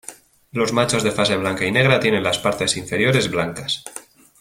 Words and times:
Los 0.51 0.73
machos 0.73 1.03
de 1.03 1.11
fase 1.11 1.37
blanca 1.37 1.63
y 1.63 1.71
negra, 1.71 1.99
tienen 1.99 2.23
las 2.23 2.39
partes 2.39 2.75
inferiores 2.75 3.29
blancas. 3.29 3.83